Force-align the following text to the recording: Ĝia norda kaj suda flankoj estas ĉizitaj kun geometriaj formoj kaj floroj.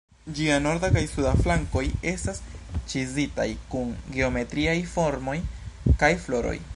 Ĝia 0.37 0.53
norda 0.67 0.87
kaj 0.93 1.01
suda 1.09 1.33
flankoj 1.41 1.83
estas 2.13 2.41
ĉizitaj 2.93 3.47
kun 3.75 3.93
geometriaj 4.17 4.77
formoj 4.97 5.39
kaj 6.05 6.15
floroj. 6.25 6.61